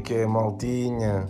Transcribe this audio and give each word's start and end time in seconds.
que 0.00 0.14
é, 0.14 0.26
maltinha? 0.26 1.28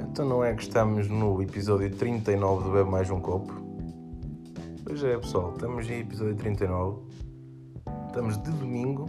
Então 0.00 0.28
não 0.28 0.44
é 0.44 0.54
que 0.54 0.62
estamos 0.62 1.08
no 1.08 1.42
episódio 1.42 1.90
39 1.90 2.64
do 2.64 2.72
Bebe 2.72 2.88
Mais 2.88 3.10
Um 3.10 3.20
Copo? 3.20 3.52
Pois 4.84 5.02
é, 5.02 5.18
pessoal, 5.18 5.52
estamos 5.52 5.88
em 5.90 6.00
episódio 6.00 6.36
39. 6.36 7.02
Estamos 8.06 8.40
de 8.42 8.50
domingo, 8.52 9.08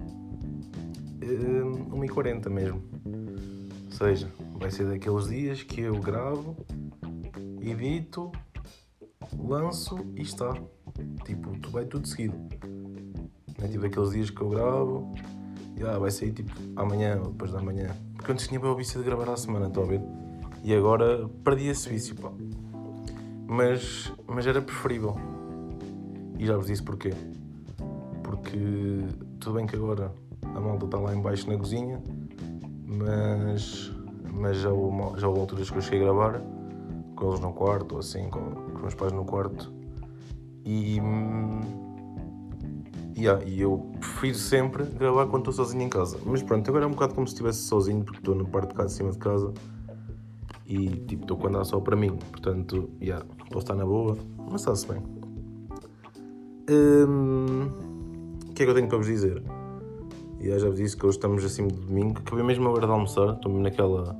1h40 1.21 2.49
mesmo. 2.49 2.81
Ou 3.85 3.91
seja, 3.91 4.31
vai 4.59 4.71
ser 4.71 4.87
daqueles 4.87 5.27
dias 5.27 5.63
que 5.63 5.81
eu 5.81 5.99
gravo, 5.99 6.55
edito, 7.61 8.31
lanço 9.37 9.99
e 10.15 10.21
está. 10.21 10.53
Tipo, 11.23 11.57
tu 11.59 11.69
vai 11.69 11.85
tudo 11.85 12.07
seguido. 12.07 12.35
Não 13.59 13.65
é 13.65 13.67
tipo 13.67 13.85
aqueles 13.85 14.11
dias 14.11 14.29
que 14.29 14.41
eu 14.41 14.49
gravo 14.49 15.13
e 15.77 15.83
ah, 15.83 15.99
vai 15.99 16.09
sair 16.09 16.31
tipo 16.31 16.51
amanhã 16.75 17.19
ou 17.19 17.31
depois 17.31 17.51
da 17.51 17.61
manhã. 17.61 17.95
Porque 18.21 18.33
antes 18.33 18.47
tinha 18.47 18.59
bem 18.59 18.69
o 18.69 18.75
vício 18.75 18.99
de 18.99 19.05
gravar 19.05 19.31
à 19.31 19.35
semana, 19.35 19.65
estão 19.65 19.81
a 19.81 19.87
ver? 19.87 19.99
E 20.63 20.75
agora 20.75 21.27
perdi 21.43 21.69
esse 21.69 21.89
vício, 21.89 22.15
pá. 22.15 22.29
Mas, 23.47 24.13
mas 24.27 24.45
era 24.45 24.61
preferível. 24.61 25.15
E 26.37 26.45
já 26.45 26.55
vos 26.55 26.67
disse 26.67 26.83
porquê. 26.83 27.15
Porque 28.21 28.59
tudo 29.39 29.55
bem 29.55 29.65
que 29.65 29.75
agora 29.75 30.13
a 30.43 30.59
malta 30.59 30.85
está 30.85 30.99
lá 30.99 31.15
embaixo 31.15 31.49
na 31.49 31.57
cozinha, 31.57 31.99
mas, 32.85 33.91
mas 34.31 34.57
já, 34.57 34.69
houve, 34.69 35.19
já 35.19 35.27
houve 35.27 35.39
alturas 35.39 35.71
que 35.71 35.77
eu 35.77 35.81
cheguei 35.81 36.01
a 36.01 36.03
gravar 36.03 36.39
com 37.15 37.27
eles 37.27 37.39
no 37.39 37.51
quarto, 37.53 37.93
ou 37.93 37.99
assim, 38.01 38.29
com, 38.29 38.51
com 38.51 38.75
os 38.75 38.81
meus 38.81 38.93
pais 38.93 39.11
no 39.13 39.25
quarto. 39.25 39.73
E, 40.63 40.99
yeah, 43.21 43.43
e 43.45 43.61
eu 43.61 43.91
prefiro 43.99 44.37
sempre 44.37 44.83
gravar 44.83 45.27
quando 45.27 45.49
estou 45.49 45.65
sozinho 45.65 45.83
em 45.83 45.89
casa. 45.89 46.17
Mas 46.25 46.41
pronto, 46.41 46.67
agora 46.69 46.85
é 46.85 46.87
um 46.87 46.91
bocado 46.91 47.13
como 47.13 47.27
se 47.27 47.33
estivesse 47.33 47.59
sozinho, 47.59 48.03
porque 48.03 48.19
estou 48.19 48.35
na 48.35 48.43
parte 48.43 48.75
de 48.75 48.85
de 48.85 48.91
cima 48.91 49.11
de 49.11 49.17
casa. 49.17 49.53
E 50.65 50.87
tipo, 50.87 51.23
estou 51.23 51.37
com 51.37 51.47
andar 51.47 51.63
só 51.65 51.79
para 51.79 51.95
mim. 51.95 52.17
Portanto, 52.31 52.89
yeah, 53.01 53.25
posso 53.49 53.59
estar 53.59 53.75
na 53.75 53.85
boa, 53.85 54.17
mas 54.49 54.61
está-se 54.61 54.87
bem. 54.87 55.01
Hum, 56.69 57.69
o 58.49 58.53
que 58.53 58.63
é 58.63 58.65
que 58.65 58.71
eu 58.71 58.75
tenho 58.75 58.87
para 58.87 58.97
vos 58.97 59.07
dizer? 59.07 59.41
E 60.39 60.57
já 60.57 60.69
vos 60.69 60.77
disse 60.77 60.97
que 60.97 61.05
hoje 61.05 61.17
estamos 61.17 61.43
acima 61.43 61.67
de 61.67 61.79
domingo. 61.79 62.19
Acabei 62.19 62.43
mesmo 62.43 62.67
agora 62.67 62.87
de 62.87 62.91
almoçar, 62.91 63.33
estou 63.33 63.51
naquela, 63.59 64.15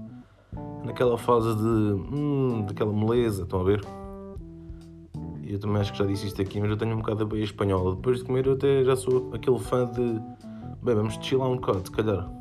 naquela 0.84 1.18
fase 1.18 1.56
de. 1.56 1.64
Hum, 1.64 2.66
daquela 2.68 2.92
moleza, 2.92 3.44
estão 3.44 3.62
a 3.62 3.64
ver? 3.64 3.82
Eu 5.54 5.60
também 5.60 5.82
acho 5.82 5.92
que 5.92 6.00
já 6.00 6.06
disse 6.06 6.28
isto 6.28 6.42
aqui, 6.42 6.62
mas 6.62 6.70
eu 6.70 6.78
tenho 6.78 6.94
um 6.94 6.98
bocado 6.98 7.24
a 7.24 7.26
beia 7.26 7.44
espanhola. 7.44 7.96
Depois 7.96 8.20
de 8.20 8.24
comer, 8.24 8.46
eu 8.46 8.54
até 8.54 8.84
já 8.86 8.96
sou 8.96 9.32
aquele 9.34 9.60
fã 9.60 9.86
de. 9.86 10.02
Bem, 10.82 10.96
vamos 10.96 11.16
chilar 11.22 11.50
um 11.50 11.56
bocado, 11.56 11.82
se 11.86 11.92
calhar. 11.92 12.32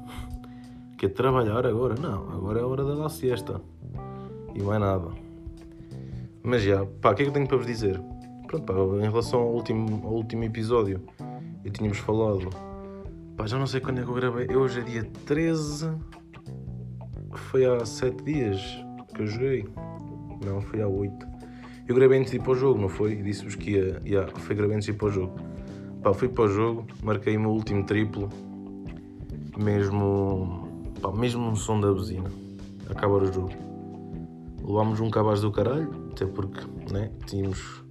Que 0.97 1.07
é 1.07 1.09
trabalhar 1.09 1.67
agora? 1.67 1.95
Não, 2.01 2.31
agora 2.31 2.61
é 2.61 2.63
a 2.63 2.67
hora 2.67 2.85
da 2.85 3.09
siesta. 3.09 3.61
E 4.55 4.63
mais 4.63 4.81
nada. 4.81 5.09
Mas 6.43 6.63
já, 6.63 6.87
pá, 7.01 7.11
o 7.11 7.15
que 7.15 7.23
é 7.23 7.25
que 7.25 7.31
eu 7.31 7.35
tenho 7.35 7.49
para 7.49 7.57
vos 7.57 7.67
dizer? 7.67 8.01
Pronto, 8.47 8.65
pá, 8.65 8.75
em 8.75 9.09
relação 9.09 9.41
ao 9.41 9.53
último, 9.53 10.07
ao 10.07 10.13
último 10.13 10.45
episódio, 10.45 11.03
eu 11.65 11.73
tínhamos 11.73 11.99
falado. 11.99 12.49
Pá, 13.37 13.47
já 13.47 13.59
não 13.59 13.67
sei 13.67 13.81
quando 13.81 14.01
é 14.01 14.05
que 14.05 14.09
eu 14.09 14.15
gravei. 14.15 14.55
Hoje 14.55 14.81
é 14.81 14.83
dia 14.83 15.05
13. 15.27 15.91
Foi 17.33 17.65
há 17.65 17.85
7 17.85 18.23
dias 18.23 18.61
que 19.15 19.23
eu 19.23 19.27
joguei. 19.27 19.69
Não, 20.45 20.61
foi 20.61 20.81
há 20.81 20.89
8. 20.89 21.30
Eu 21.91 21.97
gravei 21.97 22.21
antes 22.21 22.31
de 22.31 22.37
ir 22.37 22.41
para 22.41 22.53
o 22.53 22.55
jogo, 22.55 22.81
não 22.81 22.89
foi? 22.89 23.17
Disse-vos 23.17 23.57
que 23.57 23.73
ia. 23.73 24.01
Yeah, 24.07 24.31
foi 24.37 24.55
gravei 24.55 24.77
antes 24.77 24.87
de 24.87 24.93
ir 24.93 24.95
para 24.95 25.09
o 25.09 25.11
jogo. 25.11 25.35
Pá, 26.01 26.15
fui 26.15 26.29
para 26.29 26.45
o 26.45 26.49
jogo, 26.49 26.87
marquei 27.03 27.37
o 27.37 27.41
meu 27.41 27.51
último 27.51 27.85
triplo, 27.85 28.29
mesmo. 29.59 30.69
Pá, 31.03 31.11
mesmo 31.11 31.49
um 31.49 31.57
som 31.57 31.81
da 31.81 31.91
buzina. 31.93 32.31
Acabar 32.89 33.25
o 33.25 33.33
jogo. 33.33 33.51
Levámos 34.63 35.01
um 35.01 35.11
cabaz 35.11 35.41
do 35.41 35.51
caralho, 35.51 35.91
até 36.13 36.27
porque, 36.27 36.61
né? 36.93 37.11
Tínhamos. 37.27 37.83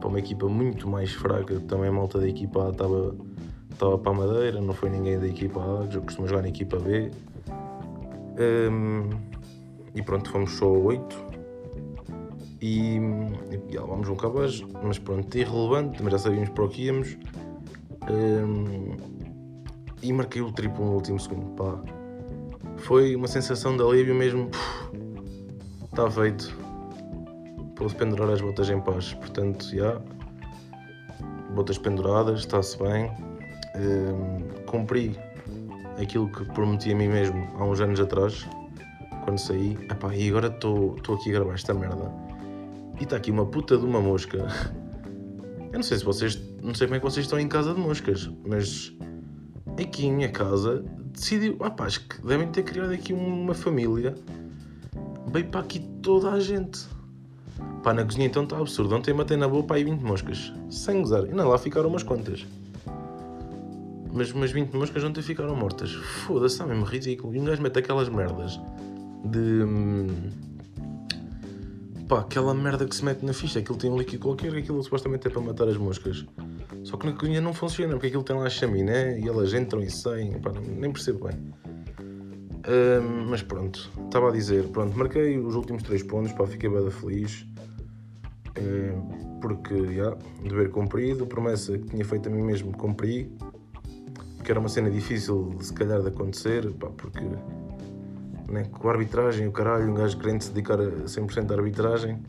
Para 0.00 0.08
uma 0.10 0.18
equipa 0.18 0.46
muito 0.46 0.86
mais 0.86 1.10
fraca, 1.14 1.58
também 1.60 1.88
a 1.88 1.92
malta 1.92 2.20
da 2.20 2.28
equipa 2.28 2.66
A 2.66 2.70
estava, 2.72 3.16
estava 3.72 3.96
para 3.96 4.12
a 4.12 4.14
Madeira, 4.16 4.60
não 4.60 4.74
foi 4.74 4.90
ninguém 4.90 5.18
da 5.18 5.26
equipa 5.26 5.60
A, 5.62 5.86
que 5.86 5.98
costuma 5.98 6.28
jogar 6.28 6.42
na 6.42 6.48
equipa 6.48 6.78
B. 6.78 7.10
Um, 8.38 9.08
e 9.94 10.02
pronto, 10.02 10.30
fomos 10.30 10.50
só 10.50 10.70
oito 10.70 11.23
e, 12.64 12.96
e 13.68 13.78
levámos 13.78 14.08
um 14.08 14.16
cabaz, 14.16 14.64
mas 14.82 14.98
pronto, 14.98 15.36
irrelevante, 15.36 16.02
mas 16.02 16.12
já 16.12 16.18
sabíamos 16.18 16.48
para 16.48 16.64
o 16.64 16.68
que 16.70 16.84
íamos. 16.84 17.18
Um, 18.10 18.96
e 20.02 20.10
marquei 20.12 20.40
o 20.40 20.50
triplo 20.50 20.86
no 20.86 20.92
último 20.94 21.20
segundo. 21.20 21.50
Pá. 21.56 21.82
Foi 22.78 23.14
uma 23.14 23.28
sensação 23.28 23.76
de 23.76 23.82
alívio 23.82 24.14
mesmo. 24.14 24.50
Está 25.84 26.10
feito. 26.10 26.56
Posso 27.76 27.94
pendurar 27.96 28.30
as 28.30 28.40
botas 28.40 28.70
em 28.70 28.80
paz. 28.80 29.12
Portanto, 29.12 29.68
já. 29.68 30.00
Botas 31.54 31.76
penduradas, 31.76 32.40
está-se 32.40 32.78
bem. 32.78 33.10
Um, 33.76 34.64
cumpri 34.64 35.18
aquilo 36.00 36.32
que 36.32 36.44
prometi 36.46 36.92
a 36.92 36.96
mim 36.96 37.08
mesmo 37.08 37.46
há 37.58 37.64
uns 37.64 37.80
anos 37.80 38.00
atrás, 38.00 38.48
quando 39.24 39.38
saí. 39.38 39.78
Epá, 39.90 40.14
e 40.14 40.30
agora 40.30 40.46
estou 40.46 40.96
aqui 41.14 41.30
a 41.30 41.32
gravar 41.34 41.54
esta 41.54 41.74
merda 41.74 42.23
e 43.00 43.04
está 43.04 43.16
aqui 43.16 43.30
uma 43.30 43.46
puta 43.46 43.76
de 43.76 43.84
uma 43.84 44.00
mosca. 44.00 44.46
Eu 45.72 45.78
não 45.78 45.82
sei 45.82 45.98
se 45.98 46.04
vocês. 46.04 46.40
Não 46.62 46.74
sei 46.74 46.86
como 46.86 46.96
é 46.96 46.98
que 46.98 47.04
vocês 47.04 47.26
estão 47.26 47.38
em 47.38 47.48
casa 47.48 47.74
de 47.74 47.80
moscas, 47.80 48.30
mas 48.46 48.92
aqui 49.78 50.06
em 50.06 50.12
minha 50.12 50.30
casa 50.30 50.84
decidiu. 51.12 51.56
Rapaz, 51.60 51.98
que 51.98 52.24
devem 52.24 52.48
ter 52.48 52.62
criado 52.62 52.92
aqui 52.92 53.12
uma 53.12 53.54
família. 53.54 54.14
Veio 55.32 55.46
para 55.46 55.60
aqui 55.60 55.80
toda 56.00 56.30
a 56.30 56.40
gente. 56.40 56.86
Pá, 57.82 57.92
na 57.92 58.04
cozinha 58.04 58.26
então 58.26 58.44
está 58.44 58.56
absurdo. 58.56 58.94
Ontem 58.94 59.12
matei 59.12 59.36
na 59.36 59.48
boa 59.48 59.62
para 59.62 59.76
aí 59.76 59.84
20 59.84 60.00
moscas. 60.00 60.52
Sem 60.70 61.02
gozar. 61.02 61.26
Não, 61.26 61.48
lá 61.48 61.58
ficaram 61.58 61.88
umas 61.88 62.02
quantas. 62.02 62.46
Mas 64.12 64.30
umas 64.30 64.52
20 64.52 64.72
moscas 64.74 65.02
ontem 65.02 65.22
ficaram 65.22 65.56
mortas. 65.56 65.92
Foda-se, 65.92 66.54
está 66.54 66.66
mesmo 66.66 66.84
ridículo. 66.84 67.34
E 67.34 67.40
um 67.40 67.44
gajo 67.44 67.60
mete 67.60 67.78
aquelas 67.80 68.08
merdas 68.08 68.60
de. 69.24 69.64
Pá, 72.08 72.20
aquela 72.20 72.54
merda 72.54 72.84
que 72.86 72.94
se 72.94 73.02
mete 73.02 73.24
na 73.24 73.32
ficha, 73.32 73.60
aquilo 73.60 73.78
tem 73.78 73.90
um 73.90 73.96
líquido 73.96 74.22
qualquer, 74.22 74.54
aquilo 74.54 74.82
supostamente 74.82 75.26
é 75.26 75.30
para 75.30 75.40
matar 75.40 75.68
as 75.68 75.78
moscas. 75.78 76.26
Só 76.82 76.98
que 76.98 77.06
na 77.06 77.12
cozinha 77.12 77.40
não 77.40 77.54
funciona, 77.54 77.94
porque 77.94 78.08
aquilo 78.08 78.22
tem 78.22 78.36
lá 78.36 78.44
a 78.44 78.50
chaminé 78.50 79.18
e 79.18 79.26
elas 79.26 79.54
entram 79.54 79.80
e 79.80 79.90
saem, 79.90 80.38
pá, 80.38 80.52
nem 80.52 80.92
percebo 80.92 81.26
bem. 81.26 81.36
Uh, 82.66 83.02
mas 83.28 83.42
pronto, 83.42 83.90
estava 84.04 84.28
a 84.28 84.32
dizer, 84.32 84.68
pronto, 84.68 84.96
marquei 84.98 85.38
os 85.38 85.54
últimos 85.54 85.82
3 85.82 86.02
pontos, 86.02 86.32
pá, 86.32 86.46
fiquei 86.46 86.68
bem 86.68 86.90
feliz. 86.90 87.46
Uh, 88.58 89.40
porque, 89.40 89.74
já, 89.74 89.90
yeah, 89.90 90.18
dever 90.42 90.70
cumprido, 90.70 91.26
promessa 91.26 91.78
que 91.78 91.86
tinha 91.86 92.04
feito 92.04 92.28
a 92.28 92.32
mim 92.32 92.42
mesmo, 92.42 92.72
cumpri. 92.72 93.34
Que 94.44 94.50
era 94.50 94.60
uma 94.60 94.68
cena 94.68 94.90
difícil, 94.90 95.56
se 95.60 95.72
calhar, 95.72 96.02
de 96.02 96.08
acontecer, 96.08 96.70
pá, 96.72 96.88
porque 96.88 97.20
né? 98.48 98.64
com 98.64 98.88
a 98.88 98.92
arbitragem, 98.92 99.46
o 99.46 99.52
caralho, 99.52 99.90
um 99.90 99.94
gajo 99.94 100.18
querendo 100.18 100.42
se 100.42 100.52
dedicar 100.52 100.80
a 100.80 100.86
100% 100.86 101.50
à 101.50 101.54
arbitragem, 101.54 102.22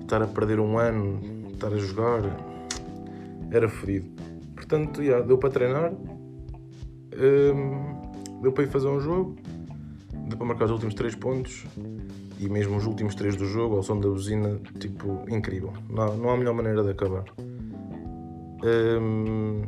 estar 0.00 0.22
a 0.22 0.26
perder 0.26 0.60
um 0.60 0.78
ano, 0.78 1.20
estar 1.52 1.72
a 1.72 1.76
jogar, 1.76 2.22
era 3.50 3.68
fodido. 3.68 4.08
Portanto, 4.54 5.02
yeah, 5.02 5.24
deu 5.24 5.38
para 5.38 5.50
treinar, 5.50 5.92
um, 5.92 8.40
deu 8.42 8.52
para 8.52 8.64
ir 8.64 8.68
fazer 8.68 8.88
um 8.88 9.00
jogo, 9.00 9.36
deu 10.28 10.38
para 10.38 10.46
marcar 10.46 10.66
os 10.66 10.70
últimos 10.70 10.94
3 10.94 11.14
pontos 11.16 11.66
e 12.38 12.48
mesmo 12.48 12.76
os 12.76 12.86
últimos 12.86 13.14
3 13.14 13.36
do 13.36 13.46
jogo, 13.46 13.76
ao 13.76 13.82
som 13.82 14.00
da 14.00 14.08
buzina, 14.08 14.58
tipo, 14.78 15.24
incrível. 15.28 15.72
Não 15.88 16.02
há, 16.02 16.16
não 16.16 16.30
há 16.30 16.36
melhor 16.36 16.54
maneira 16.54 16.82
de 16.82 16.90
acabar. 16.90 17.24
Um, 18.62 19.62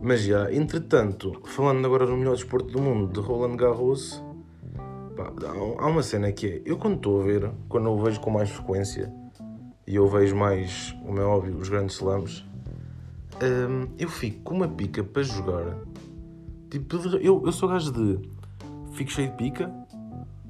mas 0.00 0.22
já, 0.22 0.52
entretanto, 0.52 1.40
falando 1.44 1.84
agora 1.84 2.06
do 2.06 2.16
melhor 2.16 2.36
desporto 2.36 2.72
do 2.72 2.80
mundo, 2.80 3.12
de 3.12 3.20
Roland 3.20 3.56
Garros, 3.56 4.22
Pá, 5.18 5.32
há 5.78 5.86
uma 5.88 6.00
cena 6.00 6.30
que 6.30 6.46
é, 6.46 6.62
eu 6.64 6.78
quando 6.78 6.94
estou 6.94 7.20
a 7.20 7.24
ver, 7.24 7.50
quando 7.68 7.88
eu 7.88 7.98
vejo 7.98 8.20
com 8.20 8.30
mais 8.30 8.48
frequência, 8.50 9.12
e 9.84 9.96
eu 9.96 10.06
vejo 10.06 10.36
mais, 10.36 10.92
como 11.04 11.18
é 11.18 11.24
óbvio, 11.24 11.56
os 11.56 11.68
grandes 11.68 11.96
slams, 11.96 12.44
hum, 13.42 13.88
eu 13.98 14.08
fico 14.08 14.40
com 14.42 14.54
uma 14.54 14.68
pica 14.68 15.02
para 15.02 15.24
jogar. 15.24 15.76
Tipo, 16.70 16.96
eu, 17.16 17.42
eu 17.44 17.50
sou 17.50 17.68
gajo 17.68 17.90
de. 17.90 18.30
Fico 18.92 19.10
cheio 19.10 19.28
de 19.30 19.36
pica, 19.36 19.74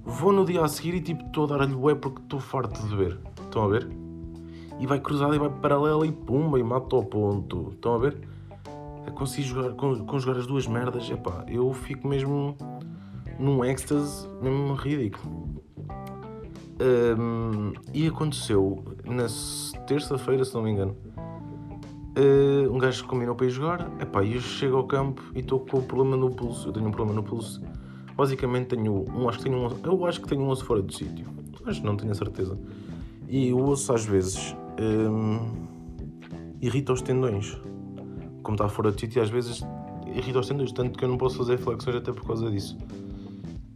vou 0.05 0.35
no 0.35 0.45
dia 0.45 0.63
a 0.63 0.69
seguir 0.69 0.97
e 0.97 1.01
tipo 1.01 1.25
estou 1.25 1.45
a 1.45 1.57
dar-lhe 1.57 1.75
bué 1.75 1.95
porque 1.95 2.21
estou 2.21 2.39
farto 2.39 2.87
de 2.87 2.95
ver. 2.95 3.19
Estão 3.41 3.63
a 3.63 3.69
ver? 3.69 3.89
E 4.79 4.87
vai 4.87 5.01
cruzado 5.01 5.35
e 5.35 5.39
vai 5.39 5.49
paralela 5.49 6.07
e 6.07 6.13
pumba 6.13 6.61
e 6.61 6.63
mata 6.63 6.95
ao 6.95 7.05
ponto. 7.05 7.71
Estão 7.73 7.95
a 7.95 7.99
ver? 7.99 8.19
É 9.07 9.11
consigo 9.11 9.49
jogar, 9.49 9.73
conjugar 9.73 10.37
as 10.37 10.47
duas 10.47 10.67
merdas. 10.67 11.09
Epá, 11.09 11.47
eu 11.49 11.73
fico 11.73 12.07
mesmo 12.07 12.55
num 13.39 13.65
êxtase 13.65 14.29
mesmo 14.43 14.75
ridículo. 14.75 15.63
Um, 16.81 17.73
e 17.93 18.07
aconteceu 18.07 18.85
na 19.05 19.27
terça-feira, 19.87 20.45
se 20.45 20.55
não 20.55 20.63
me 20.63 20.71
engano. 20.71 20.97
Uh, 22.17 22.73
um 22.73 22.79
gajo 22.79 23.05
combinou 23.07 23.35
para 23.35 23.47
ir 23.47 23.51
jogar. 23.51 23.91
Epá, 24.01 24.25
eu 24.25 24.41
chego 24.41 24.77
ao 24.77 24.85
campo 24.85 25.23
e 25.35 25.41
estou 25.41 25.61
com 25.61 25.79
o 25.79 25.83
problema 25.83 26.17
no 26.17 26.31
pulso. 26.31 26.69
Eu 26.69 26.73
tenho 26.73 26.89
um 26.89 26.91
problema 26.91 27.21
no 27.21 27.23
pulso 27.23 27.63
Basicamente 28.19 28.75
tenho 28.75 29.05
um, 29.15 29.29
acho 29.29 29.39
que 29.39 29.45
tenho 29.45 29.57
um, 29.57 29.71
eu 29.85 30.05
acho 30.05 30.21
que 30.21 30.27
tenho 30.27 30.43
um 30.43 30.49
osso 30.49 30.65
fora 30.65 30.83
do 30.83 30.93
sítio. 30.93 31.25
Que 31.55 31.85
não 31.85 31.97
tenho 31.97 32.11
a 32.11 32.15
certeza. 32.17 32.59
E 33.29 33.53
o 33.53 33.65
osso 33.65 33.93
às 33.93 34.05
vezes 34.05 34.57
hum, 34.81 35.69
irrita 36.61 36.93
os 36.93 37.01
tendões. 37.01 37.57
Como 38.43 38.57
está 38.57 38.69
fora 38.69 38.91
do 38.91 38.99
sítio, 38.99 39.23
às 39.23 39.31
vezes 39.31 39.65
irrita 40.05 40.41
os 40.41 40.49
tendões, 40.49 40.73
tanto 40.73 40.99
que 40.99 41.05
eu 41.05 41.09
não 41.09 41.17
posso 41.17 41.39
fazer 41.39 41.59
flexões 41.59 41.95
até 41.95 42.11
por 42.11 42.27
causa 42.27 42.51
disso. 42.51 42.77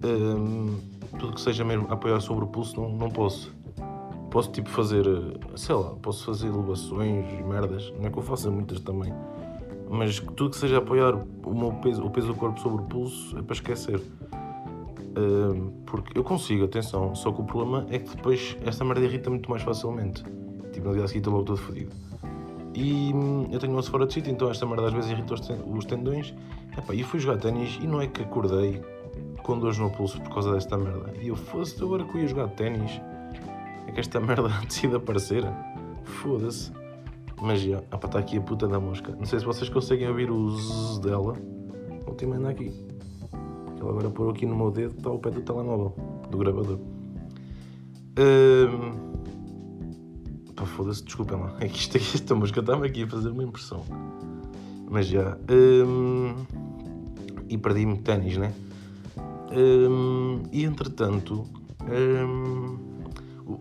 Hum, 0.04 0.78
tudo 1.18 1.34
que 1.34 1.40
seja 1.40 1.64
mesmo 1.64 1.86
apoiar 1.90 2.20
sobre 2.20 2.44
o 2.44 2.48
pulso, 2.48 2.80
não, 2.80 2.90
não 2.90 3.10
posso. 3.10 3.54
Posso 4.30 4.50
tipo 4.50 4.68
fazer, 4.70 5.04
sei 5.56 5.74
lá, 5.74 5.90
posso 6.02 6.24
fazer 6.24 6.48
elevações 6.48 7.26
e 7.38 7.42
merdas. 7.42 7.92
Não 7.98 8.06
é 8.06 8.10
que 8.10 8.18
eu 8.18 8.22
faça 8.22 8.50
muitas 8.50 8.80
também. 8.80 9.12
Mas 9.90 10.18
tudo 10.18 10.50
que 10.50 10.56
seja 10.56 10.78
apoiar 10.78 11.14
o 11.14 11.54
meu 11.54 11.72
peso, 11.74 12.02
o 12.02 12.10
peso 12.10 12.28
do 12.28 12.34
corpo 12.34 12.58
sobre 12.58 12.82
o 12.82 12.86
pulso 12.86 13.38
é 13.38 13.42
para 13.42 13.54
esquecer. 13.54 13.98
Uh, 13.98 15.70
porque 15.84 16.18
eu 16.18 16.24
consigo, 16.24 16.64
atenção, 16.64 17.14
só 17.14 17.30
que 17.30 17.42
o 17.42 17.44
problema 17.44 17.86
é 17.90 17.98
que 17.98 18.16
depois 18.16 18.56
esta 18.64 18.82
merda 18.86 19.04
irrita 19.04 19.28
muito 19.28 19.50
mais 19.50 19.62
facilmente. 19.62 20.24
Tipo, 20.72 20.88
no 20.88 20.94
dia 20.94 21.06
seguinte 21.06 21.18
estou 21.18 21.34
logo 21.34 21.44
todo 21.44 21.58
fodido. 21.58 21.92
E 22.74 23.12
hum, 23.14 23.48
eu 23.52 23.58
tenho 23.58 23.74
um 23.74 23.76
osso 23.76 23.90
fora 23.90 24.06
de 24.06 24.14
sítio, 24.14 24.32
então 24.32 24.50
esta 24.50 24.64
merda 24.64 24.86
às 24.86 24.94
vezes 24.94 25.10
irrita 25.10 25.34
os 25.34 25.84
tendões. 25.84 26.34
E 26.90 27.00
eu 27.00 27.06
fui 27.06 27.20
jogar 27.20 27.38
ténis 27.38 27.78
e 27.82 27.86
não 27.86 28.00
é 28.00 28.06
que 28.06 28.22
acordei 28.22 28.82
com 29.42 29.58
dores 29.58 29.78
no 29.78 29.90
pulso 29.90 30.20
por 30.20 30.32
causa 30.34 30.52
desta 30.52 30.76
merda. 30.76 31.12
E 31.20 31.28
eu, 31.28 31.36
fosse 31.36 31.82
agora 31.82 32.04
que 32.04 32.16
eu 32.16 32.22
ia 32.22 32.28
jogar 32.28 32.48
ténis, 32.48 33.00
é 33.86 33.92
que 33.92 34.00
esta 34.00 34.20
merda 34.20 34.48
decide 34.66 34.96
aparecer. 34.96 35.44
Foda-se. 36.04 36.72
Mas 37.40 37.60
já, 37.60 37.78
opa, 37.78 38.06
está 38.06 38.18
aqui 38.20 38.38
a 38.38 38.40
puta 38.40 38.68
da 38.68 38.78
mosca. 38.78 39.14
Não 39.16 39.24
sei 39.24 39.40
se 39.40 39.44
vocês 39.44 39.68
conseguem 39.68 40.08
ouvir 40.08 40.30
o 40.30 40.50
zzz 40.50 40.98
dela. 41.00 41.34
Ultimamente 42.06 42.64
aqui. 42.64 42.92
Ela 43.80 43.90
agora 43.90 44.10
pôr 44.10 44.30
aqui 44.30 44.46
no 44.46 44.54
meu 44.54 44.70
dedo 44.70 44.94
está 44.96 45.10
ao 45.10 45.18
pé 45.18 45.30
do 45.30 45.40
telemóvel, 45.40 45.92
do 46.30 46.38
gravador. 46.38 46.78
Um... 48.16 49.12
Pá, 50.54 50.64
foda-se, 50.64 51.02
desculpem 51.02 51.36
lá. 51.36 51.56
É 51.58 51.66
que 51.66 51.78
isto, 51.78 51.96
esta 51.96 52.34
mosca 52.36 52.60
está-me 52.60 52.86
aqui 52.86 53.02
a 53.02 53.08
fazer 53.08 53.30
uma 53.30 53.42
impressão. 53.42 53.82
Mas 54.88 55.06
já. 55.06 55.36
Um... 55.50 56.34
E 57.48 57.58
perdi-me 57.58 57.98
ténis, 57.98 58.36
né? 58.36 58.52
Um... 59.56 60.42
E 60.52 60.64
entretanto. 60.64 61.44
Um 61.82 62.92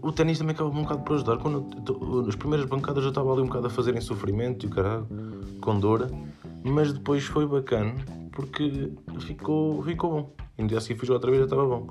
o, 0.01 0.11
ténis 0.11 0.37
também 0.37 0.53
acaba 0.53 0.69
um 0.69 0.83
bocado 0.83 1.01
por 1.01 1.15
ajudar. 1.15 1.37
Quando 1.37 1.65
eu, 1.87 2.25
as 2.27 2.35
primeiras 2.35 2.67
bancadas 2.67 3.03
eu 3.03 3.09
estava 3.09 3.31
ali 3.31 3.41
um 3.41 3.47
bocado 3.47 3.67
a 3.67 3.69
fazer 3.69 3.95
em 3.95 4.01
sofrimento 4.01 4.65
e 4.65 4.67
o 4.67 4.69
caralho, 4.69 5.07
com 5.59 5.79
dor, 5.79 6.09
mas 6.63 6.93
depois 6.93 7.23
foi 7.23 7.45
bacana 7.45 7.95
porque 8.31 8.91
ficou, 9.19 9.83
ficou 9.83 10.11
bom. 10.11 10.33
E 10.57 10.61
no 10.61 10.67
dia 10.67 10.79
seguinte 10.79 11.05
jogar 11.05 11.15
outra 11.15 11.31
vez 11.31 11.39
já 11.41 11.45
estava 11.45 11.65
bom. 11.65 11.87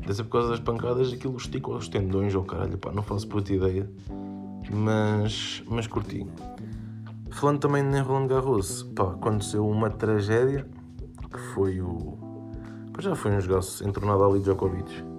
Deve 0.00 0.14
ser 0.14 0.24
por 0.24 0.32
causa 0.32 0.48
das 0.50 0.60
pancadas, 0.60 1.12
aquilo 1.12 1.36
esticou 1.36 1.76
os 1.76 1.88
tendões, 1.88 2.34
ou 2.34 2.42
oh, 2.42 2.44
caralho, 2.44 2.76
pá, 2.76 2.92
não 2.92 3.02
faço 3.02 3.26
puta 3.26 3.52
ideia. 3.52 3.90
Mas, 4.70 5.62
mas 5.66 5.86
curti. 5.86 6.26
Falando 7.30 7.58
também 7.58 7.88
de 7.88 7.98
Roland 8.00 8.28
Garros, 8.28 8.82
pá, 8.94 9.12
aconteceu 9.12 9.66
uma 9.66 9.90
tragédia 9.90 10.66
que 11.32 11.38
foi 11.54 11.80
o. 11.80 12.18
já 13.02 13.14
foi 13.14 13.32
um 13.32 13.40
jogaço 13.40 13.86
entre 13.86 14.04
o 14.04 14.06
Nadal 14.06 14.36
e 14.36 14.40
Djokovic 14.40 15.14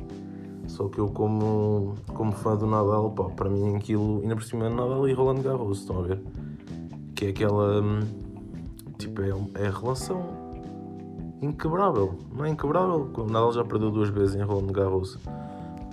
só 0.68 0.90
que 0.90 1.00
eu, 1.00 1.08
como, 1.08 1.96
como 2.08 2.32
fã 2.32 2.56
do 2.56 2.66
Nadal, 2.66 3.12
pá, 3.12 3.26
para 3.26 3.50
mim 3.50 3.76
aquilo, 3.76 4.20
ainda 4.22 4.36
por 4.36 4.44
cima 4.44 4.70
Nadal 4.70 5.08
e 5.08 5.14
Roland 5.14 5.42
Garros, 5.42 5.80
estão 5.80 6.00
a 6.00 6.02
ver? 6.02 6.22
Que 7.16 7.28
é 7.28 7.30
aquela. 7.30 7.82
Hum, 7.82 8.02
tipo, 8.98 9.22
é, 9.22 9.30
é 9.64 9.68
a 9.68 9.72
relação 9.72 10.26
inquebrável. 11.42 12.18
Não 12.34 12.44
é 12.46 12.50
inquebrável. 12.50 13.10
O 13.16 13.24
Nadal 13.24 13.54
já 13.54 13.64
perdeu 13.64 13.92
duas 13.92 14.10
vezes 14.10 14.36
em 14.36 14.42
Roland 14.42 14.72
Garros. 14.74 15.18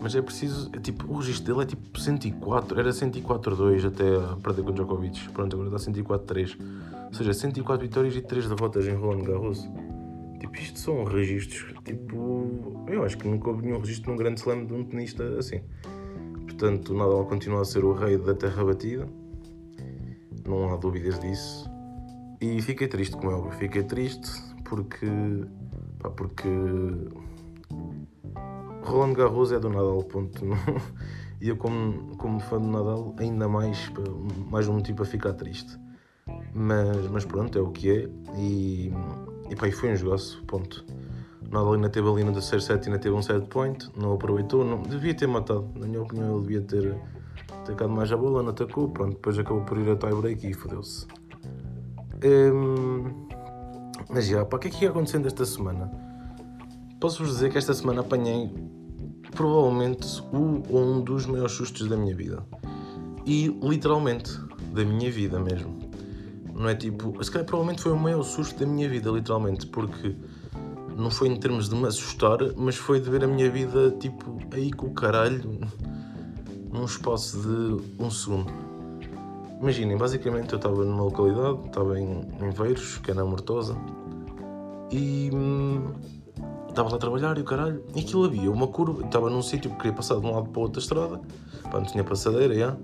Mas 0.00 0.16
é 0.16 0.22
preciso. 0.22 0.68
É 0.72 0.80
tipo, 0.80 1.06
o 1.12 1.18
registro 1.18 1.52
dele 1.52 1.64
é 1.64 1.66
tipo 1.68 2.00
104. 2.00 2.80
Era 2.80 2.90
104-2 2.90 3.86
até 3.86 4.04
perder 4.42 4.62
com 4.64 4.70
o 4.70 4.72
Djokovic. 4.72 5.28
Pronto, 5.30 5.54
agora 5.54 5.76
está 5.76 5.92
104-3. 5.92 6.58
Ou 7.06 7.14
seja, 7.14 7.32
104 7.32 7.86
vitórias 7.86 8.16
e 8.16 8.20
3 8.20 8.48
derrotas 8.48 8.86
em 8.88 8.94
Roland 8.94 9.22
Garros. 9.22 9.68
Isto 10.54 10.78
são 10.78 11.04
registros. 11.04 11.74
Tipo, 11.84 12.84
eu 12.88 13.04
acho 13.04 13.18
que 13.18 13.26
nunca 13.26 13.50
houve 13.50 13.62
nenhum 13.62 13.78
registro 13.78 14.10
num 14.10 14.16
grande 14.16 14.40
slam 14.40 14.66
de 14.66 14.72
um 14.74 14.84
tenista 14.84 15.24
assim. 15.38 15.60
Portanto, 16.44 16.94
Nadal 16.94 17.24
continua 17.26 17.62
a 17.62 17.64
ser 17.64 17.84
o 17.84 17.92
rei 17.92 18.18
da 18.18 18.34
terra 18.34 18.64
batida. 18.64 19.08
Não 20.46 20.72
há 20.72 20.76
dúvidas 20.76 21.18
disso. 21.18 21.70
E 22.40 22.60
fiquei 22.60 22.88
triste, 22.88 23.16
como 23.16 23.30
é 23.30 23.34
óbvio. 23.34 23.52
Fiquei 23.52 23.82
triste 23.84 24.28
porque. 24.64 25.06
Pá, 25.98 26.10
porque. 26.10 26.48
Roland 28.82 29.14
Garros 29.14 29.52
é 29.52 29.60
do 29.60 29.68
Nadal, 29.68 30.02
ponto. 30.04 30.44
e 31.40 31.48
eu, 31.48 31.56
como, 31.56 32.16
como 32.16 32.40
fã 32.40 32.60
do 32.60 32.66
Nadal, 32.66 33.14
ainda 33.18 33.48
mais, 33.48 33.92
mais 34.50 34.68
um 34.68 34.74
motivo 34.74 34.96
para 34.96 35.06
ficar 35.06 35.32
triste. 35.34 35.78
Mas, 36.52 37.08
mas 37.08 37.24
pronto, 37.24 37.58
é 37.58 37.62
o 37.62 37.70
que 37.70 37.90
é. 37.90 38.08
E 38.36 38.92
e 39.52 39.56
pá, 39.56 39.68
e 39.68 39.72
foi 39.72 39.92
um 39.92 39.96
jogaço, 39.96 40.42
ponto. 40.46 40.82
Nadal 41.50 41.74
ainda 41.74 41.90
teve 41.90 42.08
ali 42.08 42.24
no 42.24 42.32
terceiro 42.32 42.62
set, 42.62 42.86
ainda 42.86 42.98
teve 42.98 43.14
um 43.14 43.20
set 43.20 43.46
point, 43.48 43.86
não 43.94 44.14
aproveitou, 44.14 44.64
não, 44.64 44.80
devia 44.82 45.12
ter 45.12 45.28
matado. 45.28 45.68
Na 45.76 45.86
minha 45.86 46.00
opinião, 46.00 46.38
ele 46.38 46.46
devia 46.46 46.60
ter 46.62 46.96
tocado 47.66 47.92
mais 47.92 48.10
a 48.10 48.16
bola, 48.16 48.42
não 48.42 48.48
atacou, 48.48 48.88
pronto, 48.88 49.12
depois 49.12 49.38
acabou 49.38 49.62
por 49.62 49.76
ir 49.76 49.90
a 49.90 49.96
tie-break 49.96 50.48
e 50.48 50.54
fodeu-se. 50.54 51.06
Um, 52.24 53.26
mas 54.08 54.26
já, 54.26 54.42
pá, 54.46 54.56
o 54.56 54.60
que 54.60 54.68
é 54.68 54.70
que 54.70 54.84
ia 54.84 54.90
acontecendo 54.90 55.26
esta 55.26 55.44
semana? 55.44 55.92
Posso-vos 56.98 57.34
dizer 57.34 57.52
que 57.52 57.58
esta 57.58 57.74
semana 57.74 58.00
apanhei 58.00 58.50
provavelmente 59.32 60.22
o 60.32 60.78
um 60.78 61.02
dos 61.02 61.26
maiores 61.26 61.52
sustos 61.52 61.88
da 61.88 61.96
minha 61.96 62.14
vida. 62.14 62.42
E 63.26 63.48
literalmente, 63.62 64.32
da 64.72 64.82
minha 64.82 65.10
vida 65.10 65.38
mesmo. 65.38 65.91
Não 66.54 66.68
é 66.68 66.74
tipo. 66.74 67.22
Se 67.22 67.30
calhar 67.30 67.46
provavelmente 67.46 67.82
foi 67.82 67.92
o 67.92 67.96
maior 67.96 68.22
susto 68.22 68.58
da 68.58 68.66
minha 68.66 68.88
vida, 68.88 69.10
literalmente, 69.10 69.66
porque 69.66 70.14
não 70.96 71.10
foi 71.10 71.28
em 71.28 71.36
termos 71.36 71.68
de 71.68 71.74
me 71.74 71.86
assustar, 71.86 72.38
mas 72.56 72.76
foi 72.76 73.00
de 73.00 73.10
ver 73.10 73.24
a 73.24 73.26
minha 73.26 73.50
vida 73.50 73.90
tipo 73.98 74.38
aí 74.52 74.70
com 74.70 74.86
o 74.86 74.94
caralho 74.94 75.60
num 76.70 76.84
espaço 76.84 77.40
de 77.40 78.02
um 78.02 78.10
segundo. 78.10 78.52
Imaginem, 79.60 79.96
basicamente 79.96 80.52
eu 80.52 80.56
estava 80.56 80.84
numa 80.84 81.04
localidade, 81.04 81.66
estava 81.66 81.98
em, 81.98 82.28
em 82.40 82.50
Veiros, 82.50 82.98
que 82.98 83.12
é 83.12 83.14
na 83.14 83.24
Mortosa, 83.24 83.76
e 84.90 85.30
hum, 85.32 85.92
estava 86.68 86.88
lá 86.90 86.96
a 86.96 86.98
trabalhar 86.98 87.38
e 87.38 87.42
o 87.42 87.44
caralho, 87.44 87.84
e 87.94 88.00
aquilo 88.00 88.24
havia 88.24 88.50
uma 88.50 88.66
curva, 88.66 89.04
estava 89.06 89.30
num 89.30 89.40
sítio 89.40 89.70
que 89.70 89.76
queria 89.76 89.92
passar 89.92 90.18
de 90.18 90.26
um 90.26 90.34
lado 90.34 90.48
para 90.48 90.62
outra 90.62 90.80
estrada, 90.80 91.20
pá, 91.70 91.78
não 91.78 91.84
tinha 91.84 92.02
passadeira, 92.02 92.52
já 92.54 92.76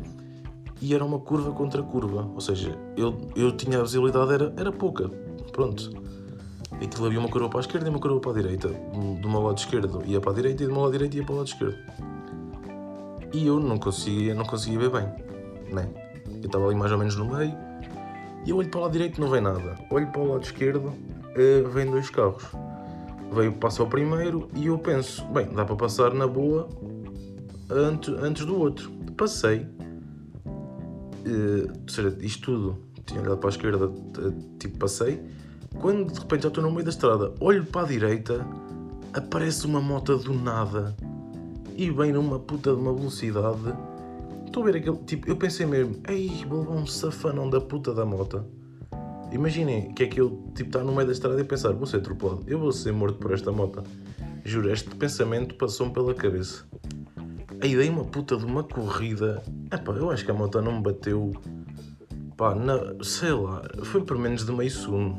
e 0.81 0.95
era 0.95 1.05
uma 1.05 1.19
curva 1.19 1.53
contra 1.53 1.83
curva. 1.83 2.29
Ou 2.35 2.41
seja, 2.41 2.79
eu, 2.97 3.17
eu 3.35 3.53
tinha 3.53 3.79
a 3.79 3.83
visibilidade, 3.83 4.33
era, 4.33 4.53
era 4.57 4.73
pouca. 4.73 5.09
Pronto. 5.53 5.91
Aquilo 6.81 7.07
havia 7.07 7.19
uma 7.19 7.29
curva 7.29 7.49
para 7.49 7.59
a 7.59 7.63
esquerda 7.63 7.87
e 7.87 7.91
uma 7.91 7.99
curva 7.99 8.21
para 8.21 8.31
a 8.31 8.35
direita. 8.35 8.69
Do 8.69 9.29
meu 9.29 9.41
lado 9.41 9.59
esquerdo 9.59 10.03
ia 10.07 10.21
para 10.21 10.31
a 10.31 10.35
direita 10.35 10.63
e 10.63 10.67
do 10.67 10.73
meu 10.73 10.83
lado 10.83 10.93
direito 10.93 11.17
ia 11.17 11.25
para 11.25 11.35
o 11.35 11.37
lado 11.39 11.49
esquerdo. 11.49 11.77
E 13.33 13.47
eu 13.47 13.59
não 13.59 13.79
conseguia, 13.79 14.35
não 14.35 14.45
conseguia 14.45 14.79
ver 14.79 14.91
bem. 14.91 15.09
Né? 15.73 15.89
Eu 16.41 16.47
estava 16.47 16.67
ali 16.67 16.77
mais 16.77 16.93
ou 16.93 16.99
menos 16.99 17.17
no 17.17 17.25
meio. 17.25 17.55
E 18.47 18.51
eu 18.51 18.57
olho 18.57 18.71
para 18.71 18.79
o 18.79 18.83
lado 18.83 18.93
direito 18.93 19.21
não 19.21 19.29
vem 19.29 19.41
nada. 19.41 19.77
Olho 19.91 20.07
para 20.07 20.21
o 20.21 20.29
lado 20.33 20.45
esquerdo, 20.45 20.87
uh, 20.89 21.69
vem 21.69 21.91
dois 21.91 22.09
carros. 22.09 22.45
Veio, 23.33 23.53
passa 23.53 23.83
o 23.83 23.87
primeiro 23.87 24.49
e 24.55 24.69
eu 24.69 24.79
penso, 24.79 25.25
bem, 25.27 25.47
dá 25.49 25.65
para 25.65 25.77
passar 25.77 26.15
na 26.15 26.27
boa 26.27 26.67
antes, 27.69 28.15
antes 28.15 28.47
do 28.47 28.59
outro. 28.59 28.91
Passei 29.17 29.67
ou 31.31 31.89
seja, 31.89 32.17
isto 32.21 32.43
tudo, 32.43 32.79
tinha 33.07 33.21
olhado 33.21 33.39
para 33.39 33.49
a 33.49 33.53
esquerda, 33.53 33.91
tipo 34.59 34.79
passei, 34.79 35.21
quando 35.81 36.13
de 36.13 36.19
repente 36.19 36.43
já 36.43 36.49
estou 36.49 36.63
no 36.63 36.71
meio 36.71 36.85
da 36.85 36.91
estrada, 36.91 37.33
olho 37.41 37.65
para 37.65 37.83
a 37.83 37.89
direita, 37.89 38.47
aparece 39.13 39.67
uma 39.67 39.81
moto 39.81 40.17
do 40.19 40.35
nada 40.35 40.95
e 41.77 41.91
vem 41.91 42.13
numa 42.13 42.39
puta 42.39 42.75
de 42.75 42.81
uma 42.81 42.93
velocidade. 42.93 43.75
Estou 44.45 44.63
a 44.63 44.67
ver 44.67 44.77
aquele 44.79 44.97
tipo, 44.99 45.29
eu 45.29 45.37
pensei 45.37 45.67
mesmo, 45.67 45.97
ei, 46.09 46.31
um 46.51 46.87
safanão 46.87 47.49
da 47.49 47.61
puta 47.61 47.95
da 47.95 48.05
moto. 48.05 48.45
Imaginem 49.31 49.93
que 49.93 50.05
é 50.05 50.07
que 50.07 50.21
eu 50.21 50.43
tipo 50.55 50.71
estar 50.71 50.83
no 50.83 50.93
meio 50.93 51.07
da 51.07 51.13
estrada 51.13 51.41
e 51.41 51.45
pensar, 51.45 51.73
vou 51.73 51.87
ser 51.87 51.99
atropelado, 51.99 52.43
eu 52.47 52.59
vou 52.59 52.73
ser 52.73 52.93
morto 52.93 53.19
por 53.19 53.33
esta 53.33 53.53
moto. 53.53 53.83
Juro, 54.45 54.73
este 54.73 54.89
pensamento 54.95 55.55
passou-me 55.55 55.93
pela 55.93 56.15
cabeça. 56.15 56.65
Aí 57.61 57.75
dei 57.75 57.89
uma 57.89 58.05
puta 58.05 58.37
de 58.37 58.45
uma 58.45 58.63
corrida. 58.63 59.43
Epá, 59.73 59.93
eu 59.93 60.11
acho 60.11 60.25
que 60.25 60.31
a 60.31 60.35
moto 60.35 60.63
não 60.63 60.77
me 60.77 60.83
bateu. 60.83 61.33
Pá, 62.37 62.55
na, 62.55 63.03
sei 63.03 63.33
lá, 63.33 63.63
foi 63.83 64.03
por 64.05 64.17
menos 64.17 64.47
de 64.47 64.53
meio 64.53 64.71
segundo. 64.71 65.19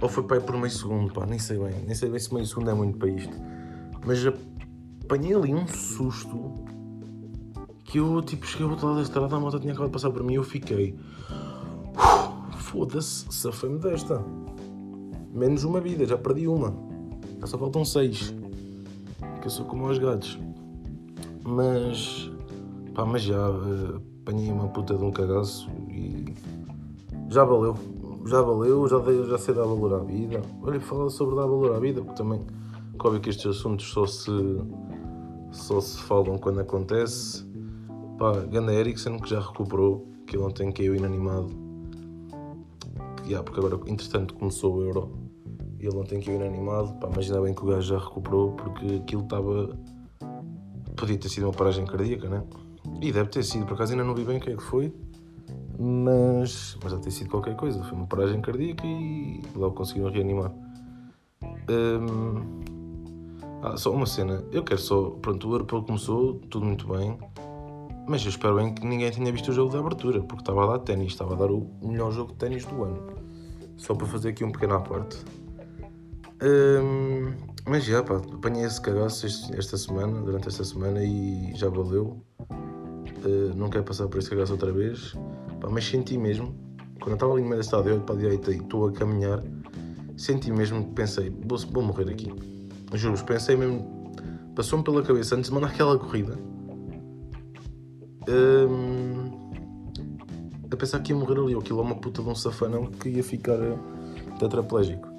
Ou 0.00 0.08
foi 0.08 0.22
para 0.22 0.40
por 0.40 0.56
meio 0.56 0.70
segundo, 0.70 1.12
pá, 1.12 1.26
nem 1.26 1.38
sei 1.38 1.58
bem. 1.58 1.82
Nem 1.84 1.94
sei 1.94 2.08
bem 2.08 2.20
se 2.20 2.32
meio 2.32 2.46
segundo 2.46 2.70
é 2.70 2.74
muito 2.74 2.96
para 2.96 3.08
isto. 3.08 3.36
Mas 4.06 4.24
apanhei 5.04 5.34
ali 5.34 5.52
um 5.52 5.66
susto 5.66 6.64
que 7.82 7.98
eu 7.98 8.22
tipo 8.22 8.46
cheguei 8.46 8.64
ao 8.64 8.70
outro 8.72 8.86
lado 8.86 8.96
da 8.96 9.02
estrada, 9.02 9.34
a 9.34 9.40
moto 9.40 9.58
tinha 9.58 9.72
acabado 9.72 9.88
de 9.88 9.94
passar 9.94 10.10
por 10.10 10.22
mim 10.22 10.34
e 10.34 10.36
eu 10.36 10.44
fiquei. 10.44 10.96
Foda-se, 12.58 13.26
safei-me 13.30 13.80
desta. 13.80 14.24
Menos 15.32 15.64
uma 15.64 15.80
vida, 15.80 16.06
já 16.06 16.16
perdi 16.16 16.46
uma. 16.46 16.72
só 17.44 17.58
faltam 17.58 17.84
6. 17.84 18.32
Que 19.40 19.46
eu 19.46 19.50
sou 19.50 19.64
como 19.64 19.88
os 19.88 19.98
gatos. 19.98 20.38
Mas. 21.46 22.30
Pá, 22.94 23.04
mas 23.04 23.22
já 23.22 23.50
uh, 23.50 24.00
apanhei 24.22 24.50
uma 24.50 24.68
puta 24.68 24.96
de 24.96 25.04
um 25.04 25.10
cagaço 25.10 25.70
e. 25.88 26.34
Já 27.28 27.44
valeu. 27.44 27.76
Já 28.26 28.40
valeu, 28.40 28.88
já, 28.88 28.98
dei, 29.00 29.22
já 29.24 29.36
sei 29.36 29.54
dar 29.54 29.64
valor 29.64 29.94
à 29.94 29.98
vida. 29.98 30.40
Olha, 30.62 30.80
fala 30.80 31.10
sobre 31.10 31.36
dar 31.36 31.42
valor 31.42 31.74
à 31.76 31.78
vida, 31.78 32.00
porque 32.00 32.16
também. 32.16 32.40
Óbvio 32.98 33.20
que 33.20 33.28
estes 33.28 33.46
assuntos 33.46 33.86
só 33.90 34.06
se. 34.06 34.30
só 35.52 35.80
se 35.80 36.00
falam 36.02 36.38
quando 36.38 36.60
acontece. 36.60 37.44
Pá, 38.18 38.32
Ganda 38.50 38.72
Ericsson 38.72 39.18
que 39.18 39.28
já 39.28 39.40
recuperou, 39.40 40.08
que 40.26 40.38
ontem 40.38 40.72
caiu 40.72 40.94
inanimado. 40.94 41.50
Já, 43.28 43.42
porque 43.42 43.60
agora, 43.60 43.78
entretanto, 43.86 44.34
começou 44.34 44.76
o 44.76 44.82
Euro. 44.82 45.10
E 45.78 45.86
ele 45.86 45.96
ontem 45.96 46.20
caiu 46.20 46.36
inanimado. 46.36 46.94
Pá, 46.94 47.10
mas 47.14 47.26
ainda 47.26 47.42
bem 47.42 47.52
que 47.52 47.62
o 47.62 47.66
gajo 47.66 47.82
já 47.82 47.98
recuperou, 47.98 48.52
porque 48.52 48.86
aquilo 49.02 49.22
estava 49.22 49.76
Podia 50.96 51.18
ter 51.18 51.28
sido 51.28 51.44
uma 51.44 51.52
paragem 51.52 51.84
cardíaca, 51.84 52.28
né? 52.28 52.44
E 53.00 53.12
deve 53.12 53.28
ter 53.28 53.42
sido, 53.42 53.66
por 53.66 53.74
acaso 53.74 53.92
ainda 53.92 54.04
não 54.04 54.14
vi 54.14 54.24
bem 54.24 54.38
o 54.38 54.40
que 54.40 54.50
é 54.50 54.56
que 54.56 54.62
foi, 54.62 54.94
mas, 55.78 56.76
mas 56.82 56.92
deve 56.92 57.04
ter 57.04 57.10
sido 57.10 57.30
qualquer 57.30 57.56
coisa. 57.56 57.82
Foi 57.82 57.96
uma 57.96 58.06
paragem 58.06 58.40
cardíaca 58.40 58.86
e 58.86 59.42
logo 59.54 59.74
conseguiram 59.74 60.10
reanimar. 60.10 60.52
Hum, 61.68 62.60
ah, 63.62 63.76
só 63.76 63.92
uma 63.92 64.06
cena. 64.06 64.44
Eu 64.52 64.62
quero 64.62 64.80
só. 64.80 65.10
Pronto, 65.10 65.48
o 65.48 65.54
Europeu 65.54 65.82
começou, 65.82 66.34
tudo 66.50 66.66
muito 66.66 66.86
bem, 66.86 67.18
mas 68.06 68.22
eu 68.22 68.28
espero 68.28 68.56
bem 68.56 68.74
que 68.74 68.86
ninguém 68.86 69.10
tenha 69.10 69.32
visto 69.32 69.48
o 69.48 69.52
jogo 69.52 69.72
da 69.72 69.78
abertura, 69.78 70.20
porque 70.22 70.42
estava 70.42 70.64
a 70.64 70.66
dar 70.66 70.78
ténis, 70.80 71.12
estava 71.12 71.34
a 71.34 71.36
dar 71.36 71.50
o 71.50 71.66
melhor 71.82 72.12
jogo 72.12 72.32
de 72.32 72.38
ténis 72.38 72.64
do 72.66 72.84
ano. 72.84 73.02
Só 73.76 73.94
para 73.94 74.06
fazer 74.06 74.30
aqui 74.30 74.44
um 74.44 74.52
pequeno 74.52 74.74
à 74.74 74.80
parte. 74.80 75.16
Hum, 76.42 77.32
mas 77.66 77.84
já, 77.84 78.02
pá, 78.02 78.16
apanhei 78.16 78.64
esse 78.64 78.80
cagaço 78.80 79.26
esta 79.26 79.76
semana, 79.76 80.20
durante 80.20 80.48
esta 80.48 80.64
semana 80.64 81.02
e 81.02 81.52
já 81.54 81.68
valeu. 81.68 82.22
Uh, 83.24 83.54
não 83.56 83.70
quero 83.70 83.84
passar 83.84 84.06
por 84.08 84.18
esse 84.18 84.28
cagaço 84.28 84.52
outra 84.52 84.72
vez. 84.72 85.14
Pá, 85.60 85.68
mas 85.70 85.84
senti 85.84 86.18
mesmo, 86.18 86.54
quando 86.98 87.10
eu 87.10 87.14
estava 87.14 87.32
ali 87.32 87.42
no 87.42 87.48
meio 87.48 87.60
da 87.60 87.64
estádio, 87.64 87.92
olho 87.92 88.02
para 88.02 88.14
a 88.14 88.18
direita 88.18 88.50
e 88.50 88.56
estou 88.56 88.88
a 88.88 88.92
caminhar, 88.92 89.42
senti 90.16 90.50
mesmo 90.52 90.84
que 90.84 90.92
pensei, 90.92 91.30
vou, 91.46 91.58
vou 91.58 91.82
morrer 91.82 92.10
aqui. 92.10 92.32
Juro-vos, 92.92 93.22
pensei 93.22 93.56
mesmo, 93.56 94.12
passou-me 94.54 94.84
pela 94.84 95.02
cabeça 95.02 95.36
antes 95.36 95.48
de 95.48 95.54
mandar 95.54 95.68
aquela 95.68 95.98
corrida. 95.98 96.38
Um, 98.28 99.44
a 100.70 100.76
pensar 100.76 101.00
que 101.00 101.12
ia 101.12 101.18
morrer 101.18 101.38
ali, 101.38 101.54
aquilo 101.54 101.80
é 101.80 101.82
uma 101.82 101.94
puta 101.94 102.22
de 102.22 102.28
um 102.28 102.34
safanão 102.34 102.86
que 102.86 103.08
ia 103.08 103.22
ficar 103.22 103.60
eh, 103.60 103.78
tetraplégico. 104.38 105.13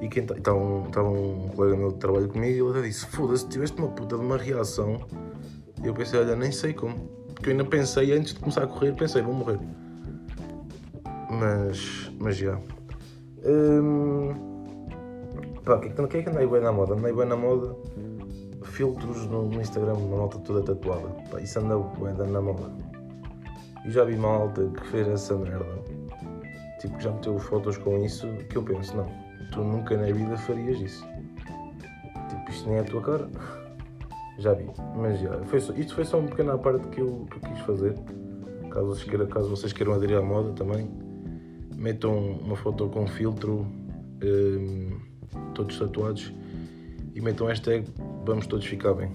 E 0.00 0.08
quem 0.08 0.22
estava 0.22 0.40
tá, 0.40 0.54
um, 0.54 0.82
tá 0.84 1.02
um 1.02 1.48
colega 1.48 1.76
meu 1.76 1.92
de 1.92 1.98
trabalho 1.98 2.28
comigo 2.28 2.52
e 2.52 2.70
ele 2.70 2.78
até 2.78 2.88
disse: 2.88 3.06
Foda-se, 3.06 3.46
tiveste 3.48 3.78
uma 3.78 3.88
puta 3.88 4.16
de 4.16 4.22
uma 4.22 4.38
reação. 4.38 5.06
E 5.82 5.86
eu 5.86 5.92
pensei: 5.92 6.20
Olha, 6.20 6.34
nem 6.34 6.50
sei 6.50 6.72
como. 6.72 6.96
Porque 7.34 7.50
eu 7.50 7.52
ainda 7.52 7.64
pensei, 7.64 8.12
antes 8.12 8.32
de 8.32 8.40
começar 8.40 8.64
a 8.64 8.66
correr, 8.66 8.94
pensei: 8.94 9.20
Vou 9.20 9.34
morrer. 9.34 9.58
Mas, 11.30 12.10
mas 12.18 12.36
já. 12.36 12.58
Hum, 13.44 14.34
pá, 15.64 15.76
o 15.76 15.80
que, 15.80 15.90
que, 15.90 16.06
que 16.06 16.16
é 16.16 16.22
que 16.22 16.30
andei 16.30 16.46
bem 16.46 16.62
na 16.62 16.72
moda? 16.72 16.94
Andei 16.94 17.12
bem 17.12 17.26
na 17.26 17.36
moda 17.36 17.76
filtros 18.64 19.26
no, 19.26 19.60
Instagram, 19.60 19.94
uma 19.94 20.16
malta 20.16 20.38
toda 20.38 20.62
tatuada. 20.62 21.08
Pá, 21.30 21.40
isso 21.40 21.58
anda 21.58 21.76
bem 21.78 22.30
na 22.30 22.40
moda. 22.40 22.72
E 23.84 23.90
já 23.90 24.04
vi 24.04 24.16
malta 24.16 24.66
que 24.66 24.86
fez 24.88 25.06
essa 25.08 25.34
merda. 25.36 25.82
Tipo, 26.80 26.96
que 26.96 27.04
já 27.04 27.12
meteu 27.12 27.38
fotos 27.38 27.76
com 27.76 28.02
isso, 28.02 28.26
que 28.48 28.56
eu 28.56 28.62
penso, 28.62 28.96
não 28.96 29.29
tu 29.50 29.62
nunca 29.62 29.96
na 29.96 30.06
vida 30.06 30.36
farias 30.36 30.80
isso. 30.80 31.06
Tipo, 32.28 32.50
isto 32.50 32.68
nem 32.68 32.78
é 32.78 32.80
a 32.80 32.84
tua 32.84 33.00
cara. 33.02 33.28
Já 34.38 34.54
vi, 34.54 34.66
mas 34.96 35.20
já. 35.20 35.38
Foi 35.44 35.60
só, 35.60 35.72
isto 35.74 35.94
foi 35.94 36.04
só 36.04 36.18
uma 36.18 36.28
pequena 36.28 36.56
parte 36.56 36.86
que 36.88 37.00
eu, 37.00 37.26
que 37.30 37.36
eu 37.36 37.50
quis 37.50 37.60
fazer. 37.60 37.94
Caso 38.70 38.86
vocês, 38.86 39.04
queiram, 39.04 39.26
caso 39.26 39.48
vocês 39.48 39.72
queiram 39.72 39.92
aderir 39.92 40.16
à 40.16 40.22
moda 40.22 40.52
também, 40.52 40.88
metam 41.74 42.16
uma 42.16 42.56
foto 42.56 42.88
com 42.88 43.06
filtro, 43.06 43.66
um, 44.22 44.98
todos 45.54 45.76
tatuados, 45.76 46.32
e 47.14 47.20
metam 47.20 47.48
hashtag 47.48 47.84
vamos 48.24 48.46
todos 48.46 48.64
ficar 48.64 48.94
bem. 48.94 49.10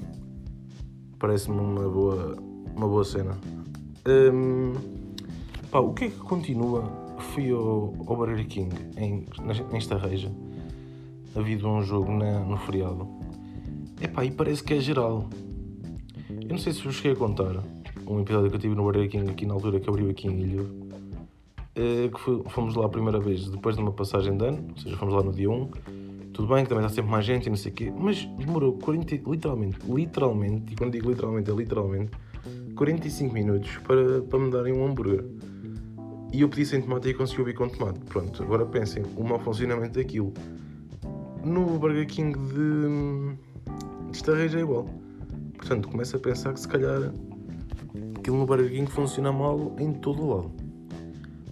Parece-me 1.18 1.58
uma 1.58 1.88
boa, 1.90 2.36
uma 2.76 2.88
boa 2.88 3.06
cena. 3.06 3.32
Um, 4.06 4.74
pá, 5.72 5.80
o 5.80 5.94
que 5.94 6.06
é 6.06 6.10
que 6.10 6.18
continua 6.18 7.05
fui 7.36 7.52
ao, 7.52 7.94
ao 8.08 8.16
Burger 8.16 8.48
King 8.48 8.74
em, 8.96 9.26
nesta 9.72 9.98
reja. 9.98 10.32
Havia 11.36 11.68
um 11.68 11.84
jogo 11.84 12.10
na, 12.10 12.40
no 12.40 12.56
feriado. 12.56 13.08
Epá, 14.02 14.24
e 14.24 14.32
parece 14.32 14.64
que 14.64 14.74
é 14.74 14.80
geral. 14.80 15.30
Eu 16.30 16.48
não 16.48 16.58
sei 16.58 16.72
se 16.72 16.82
vos 16.82 16.96
cheguei 16.96 17.12
a 17.12 17.16
contar 17.16 17.62
um 18.08 18.22
episódio 18.22 18.50
que 18.50 18.56
eu 18.56 18.60
tive 18.60 18.76
no 18.76 18.84
Burger 18.84 19.10
King 19.10 19.30
aqui 19.30 19.46
na 19.46 19.54
altura 19.54 19.82
que 19.82 19.90
abriu 19.90 20.10
aqui 20.10 20.28
em 20.30 20.40
Ilha. 20.40 20.66
Eh, 21.76 22.10
que 22.10 22.50
fomos 22.50 22.74
lá 22.76 22.86
a 22.86 22.90
primeira 22.90 23.20
vez 23.20 23.50
depois 23.50 23.76
de 23.76 23.82
uma 23.82 23.92
passagem 23.92 24.38
de 24.38 24.46
ano, 24.46 24.68
ou 24.70 24.78
seja, 24.78 24.96
fomos 24.96 25.14
lá 25.14 25.22
no 25.22 25.34
dia 25.34 25.50
1. 25.50 25.70
Tudo 26.32 26.54
bem 26.54 26.64
que 26.64 26.70
também 26.70 26.86
está 26.86 26.96
sempre 26.96 27.12
mais 27.12 27.26
gente 27.26 27.48
e 27.48 27.50
não 27.50 27.58
sei 27.58 27.72
o 27.72 27.76
quê, 27.76 27.94
mas 27.98 28.24
demorou 28.38 28.74
40, 28.74 29.30
literalmente, 29.30 29.78
literalmente, 29.90 30.74
e 30.74 30.76
quando 30.76 30.94
digo 30.94 31.10
literalmente 31.10 31.52
é 31.52 31.54
literalmente, 31.54 32.12
45 32.76 33.34
minutos 33.34 33.78
para, 33.86 34.22
para 34.22 34.40
me 34.40 34.52
darem 34.52 34.74
um 34.74 34.86
hambúrguer. 34.86 35.26
E 36.36 36.42
eu 36.42 36.50
pedi 36.50 36.66
sem 36.66 36.82
tomate 36.82 37.08
e 37.08 37.14
consegui 37.14 37.50
o 37.50 37.56
com 37.56 37.70
tomate. 37.70 37.98
Pronto, 38.02 38.44
agora 38.44 38.66
pensem, 38.66 39.02
o 39.16 39.24
mau 39.24 39.40
funcionamento 39.40 39.98
daquilo. 39.98 40.34
No 41.46 41.80
Burger 41.80 42.06
King 42.06 42.38
de, 42.38 43.38
de 44.12 44.18
Estarreja 44.18 44.58
é 44.58 44.62
igual. 44.62 44.86
Portanto, 45.56 45.88
começo 45.88 46.18
a 46.18 46.20
pensar 46.20 46.52
que 46.52 46.60
se 46.60 46.68
calhar 46.68 47.14
aquilo 48.18 48.38
no 48.38 48.46
Burger 48.46 48.70
King 48.70 48.92
funciona 48.92 49.32
mal 49.32 49.74
em 49.80 49.94
todo 49.94 50.24
o 50.24 50.36
lado. 50.36 50.52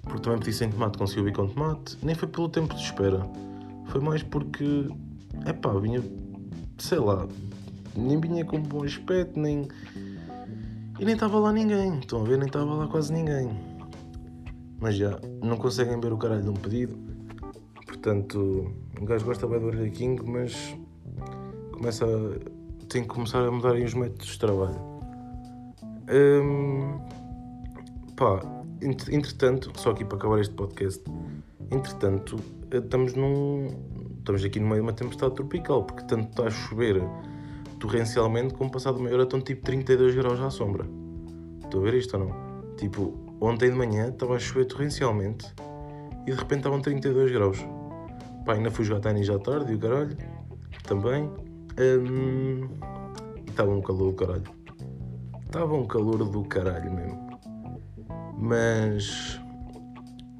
Porque 0.02 0.20
também 0.20 0.40
pedi 0.40 0.52
sem 0.52 0.70
tomate, 0.70 0.98
consegui 0.98 1.30
o 1.30 1.34
com 1.34 1.48
tomate. 1.48 1.98
Nem 2.04 2.14
foi 2.14 2.28
pelo 2.28 2.50
tempo 2.50 2.76
de 2.76 2.82
espera. 2.82 3.26
Foi 3.86 4.02
mais 4.02 4.22
porque, 4.22 4.90
é 5.46 5.54
pá, 5.54 5.72
vinha, 5.80 6.04
sei 6.78 7.00
lá, 7.00 7.26
nem 7.96 8.20
vinha 8.20 8.44
com 8.44 8.62
bom 8.62 8.84
aspecto, 8.84 9.40
nem. 9.40 9.66
E 11.00 11.06
nem 11.06 11.14
estava 11.14 11.40
lá 11.40 11.54
ninguém. 11.54 12.00
Estão 12.00 12.20
a 12.20 12.26
ver? 12.26 12.38
Nem 12.38 12.48
estava 12.48 12.74
lá 12.74 12.86
quase 12.86 13.14
ninguém 13.14 13.73
mas 14.84 14.98
já 14.98 15.18
não 15.42 15.56
conseguem 15.56 15.98
ver 15.98 16.12
o 16.12 16.18
caralho 16.18 16.44
de 16.44 16.50
um 16.50 16.54
pedido. 16.56 16.98
Portanto, 17.88 18.70
o 19.00 19.06
gajo 19.06 19.24
gosta 19.24 19.48
bem 19.48 19.58
do 19.58 19.68
Burger 19.68 19.90
King, 19.94 20.22
mas 20.30 20.76
começa 21.72 22.06
a, 22.06 22.86
tem 22.90 23.04
que 23.04 23.08
começar 23.08 23.48
a 23.48 23.50
mudar 23.50 23.76
os 23.76 23.94
métodos 23.94 24.28
de 24.28 24.40
trabalho. 24.40 24.76
Hum, 26.12 27.00
pá, 28.18 28.42
entretanto, 29.10 29.72
só 29.80 29.92
aqui 29.92 30.04
para 30.04 30.18
acabar 30.18 30.42
este 30.42 30.54
podcast, 30.54 31.02
entretanto, 31.72 32.36
estamos 32.70 33.14
num. 33.14 33.68
Estamos 34.20 34.44
aqui 34.44 34.60
no 34.60 34.68
meio 34.68 34.82
de 34.82 34.88
uma 34.88 34.94
tempestade 34.94 35.34
tropical, 35.34 35.86
porque 35.86 36.04
tanto 36.04 36.30
está 36.30 36.44
a 36.44 36.50
chover 36.50 37.02
torrencialmente 37.80 38.54
como 38.54 38.70
passado 38.70 39.00
meia 39.00 39.16
hora 39.16 39.24
estão 39.24 39.40
tipo 39.40 39.64
32 39.64 40.14
graus 40.16 40.42
à 40.42 40.50
sombra. 40.50 40.86
Estou 41.64 41.80
a 41.80 41.84
ver 41.86 41.94
isto 41.94 42.18
ou 42.18 42.26
não? 42.26 42.76
Tipo, 42.76 43.23
Ontem 43.42 43.70
de 43.70 43.76
manhã 43.76 44.10
estava 44.10 44.36
a 44.36 44.40
chover 44.40 44.66
torrencialmente 44.66 45.46
e 46.26 46.32
de 46.32 46.38
repente 46.38 46.60
estavam 46.60 46.82
32 46.82 47.32
graus. 47.32 47.58
Pá, 48.46 48.54
ainda 48.54 48.72
fui 48.72 48.86
jogar 48.86 49.02
ténis 49.02 49.30
à 49.30 49.40
tarde 49.40 49.72
e 49.72 49.76
o 49.76 49.80
caralho 49.80 50.18
também. 50.84 51.30
Um, 51.80 52.68
e 53.46 53.50
estava 53.50 53.72
um 53.72 53.82
calor 53.82 54.12
do 54.12 54.14
caralho. 54.14 54.44
Estava 55.46 55.74
um 55.74 55.86
calor 55.86 56.24
do 56.30 56.44
caralho 56.44 56.94
mesmo. 56.94 57.40
Mas. 58.38 59.40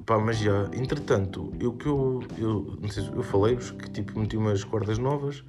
Pá, 0.06 0.18
mas 0.18 0.38
já, 0.38 0.64
entretanto, 0.74 1.52
eu 1.58 1.72
que 1.72 1.86
eu. 1.86 2.22
Eu, 2.36 2.78
não 2.80 2.88
sei 2.88 3.04
se 3.04 3.10
eu 3.10 3.22
falei-vos 3.22 3.70
que 3.70 3.90
tipo 3.90 4.18
meti 4.18 4.36
umas 4.36 4.62
cordas 4.64 4.98
novas 4.98 5.42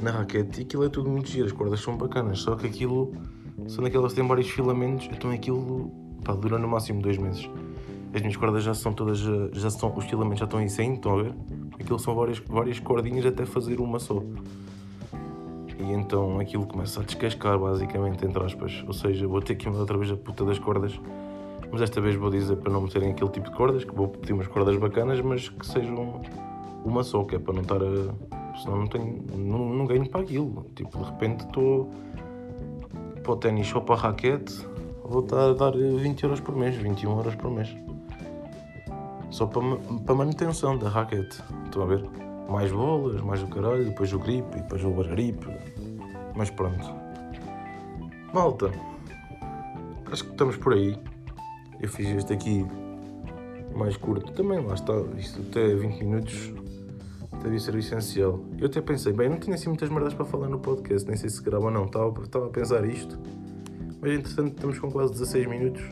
na 0.00 0.10
raquete 0.10 0.60
e 0.60 0.64
aquilo 0.64 0.84
é 0.84 0.88
tudo 0.88 1.08
muito 1.08 1.28
giro, 1.28 1.46
as 1.46 1.52
cordas 1.52 1.80
são 1.80 1.96
bacanas, 1.96 2.40
só 2.40 2.54
que 2.56 2.66
aquilo 2.66 3.12
são 3.66 3.82
daquelas 3.82 4.12
que 4.12 4.20
têm 4.20 4.28
vários 4.28 4.50
filamentos, 4.50 5.08
então 5.10 5.30
aquilo 5.30 5.90
pá, 6.24 6.32
dura 6.34 6.58
no 6.58 6.66
máximo 6.66 7.00
dois 7.00 7.18
meses. 7.18 7.48
As 8.14 8.20
minhas 8.20 8.36
cordas 8.36 8.62
já 8.62 8.74
são 8.74 8.92
todas, 8.92 9.18
já 9.18 9.70
são, 9.70 9.92
os 9.96 10.04
filamentos 10.04 10.38
já 10.38 10.44
estão 10.44 10.60
em 10.60 10.68
100, 10.68 10.94
estão 10.94 11.18
a 11.18 11.22
ver? 11.22 11.34
Aquilo 11.80 11.98
são 11.98 12.14
várias, 12.14 12.38
várias 12.38 12.78
cordinhas 12.80 13.26
até 13.26 13.44
fazer 13.44 13.80
uma 13.80 13.98
só. 13.98 14.22
E 15.78 15.92
então 15.92 16.38
aquilo 16.38 16.64
começa 16.66 17.00
a 17.00 17.04
descascar, 17.04 17.58
basicamente, 17.58 18.24
entre 18.24 18.42
aspas. 18.42 18.84
Ou 18.86 18.92
seja, 18.92 19.26
vou 19.26 19.42
ter 19.42 19.56
que 19.56 19.68
mudar 19.68 19.80
outra 19.80 19.98
vez 19.98 20.12
a 20.12 20.16
puta 20.16 20.44
das 20.44 20.58
cordas. 20.58 20.98
Mas 21.70 21.80
desta 21.80 22.00
vez 22.00 22.14
vou 22.14 22.30
dizer 22.30 22.56
para 22.56 22.72
não 22.72 22.82
meterem 22.82 23.10
aquele 23.10 23.30
tipo 23.30 23.50
de 23.50 23.56
cordas, 23.56 23.84
que 23.84 23.92
vou 23.92 24.08
pedir 24.08 24.32
umas 24.32 24.46
cordas 24.46 24.76
bacanas, 24.76 25.20
mas 25.20 25.48
que 25.48 25.66
sejam 25.66 26.22
uma 26.84 27.02
só, 27.02 27.24
que 27.24 27.34
é 27.34 27.38
para 27.38 27.52
não 27.52 27.62
estar 27.62 27.82
a. 27.82 28.58
Senão 28.62 28.78
não 28.78 28.86
tenho. 28.86 29.24
Não, 29.36 29.58
não 29.74 29.86
ganho 29.86 30.08
para 30.08 30.20
aquilo. 30.20 30.64
Tipo, 30.76 30.98
de 30.98 31.04
repente 31.04 31.44
estou 31.44 31.90
para 33.24 33.32
o 33.32 33.36
ténis 33.36 33.74
ou 33.74 33.80
para 33.80 33.96
a 33.96 33.98
raquete 33.98 34.64
vou 35.04 35.22
estar 35.22 35.50
a 35.50 35.52
dar 35.52 35.72
20 35.72 36.22
euros 36.22 36.40
por 36.40 36.56
mês, 36.56 36.74
21 36.76 37.16
euros 37.16 37.34
por 37.36 37.50
mês. 37.50 37.74
Só 39.30 39.46
para, 39.46 39.62
para 40.04 40.14
manutenção 40.14 40.78
da 40.78 40.88
raquete. 40.88 41.42
Estão 41.64 41.82
a 41.82 41.86
ver? 41.86 42.24
mais 42.48 42.70
bolas, 42.70 43.20
mais 43.20 43.42
o 43.42 43.46
caralho, 43.48 43.84
depois 43.84 44.12
o 44.12 44.18
gripe, 44.18 44.56
depois 44.56 44.84
o 44.84 44.90
bargaripe. 44.90 45.46
Mas 46.34 46.50
pronto. 46.50 46.84
Malta, 48.32 48.70
acho 50.10 50.24
que 50.24 50.30
estamos 50.30 50.56
por 50.56 50.74
aí. 50.74 50.98
Eu 51.80 51.88
fiz 51.88 52.08
este 52.08 52.32
aqui 52.32 52.66
mais 53.74 53.96
curto 53.96 54.32
também, 54.32 54.64
lá 54.64 54.74
está. 54.74 54.94
Isto 55.16 55.42
até 55.48 55.74
20 55.74 55.98
minutos 56.04 56.52
devia 57.42 57.58
ser 57.58 57.74
essencial. 57.76 58.40
Eu 58.58 58.66
até 58.66 58.80
pensei, 58.80 59.12
bem, 59.12 59.28
não 59.28 59.38
tinha 59.38 59.54
assim 59.54 59.68
muitas 59.68 59.90
merdas 59.90 60.14
para 60.14 60.24
falar 60.24 60.48
no 60.48 60.58
podcast, 60.58 61.06
nem 61.06 61.16
sei 61.16 61.28
se 61.28 61.42
grava 61.42 61.66
ou 61.66 61.70
não. 61.70 61.86
Estava, 61.86 62.22
estava 62.22 62.46
a 62.46 62.50
pensar 62.50 62.84
isto. 62.84 63.18
Mas 64.04 64.12
entretanto 64.12 64.54
estamos 64.56 64.78
com 64.78 64.90
quase 64.90 65.12
16 65.12 65.46
minutos. 65.46 65.82